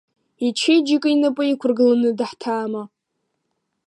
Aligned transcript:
Ичеиџьыка 0.45 1.09
инапы 1.13 1.43
иқәыргыланы 1.47 2.09
даҳҭаама? 2.17 2.83